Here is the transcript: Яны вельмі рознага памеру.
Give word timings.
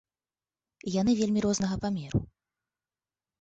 Яны 1.01 1.11
вельмі 1.19 1.43
рознага 1.47 1.75
памеру. 1.85 2.19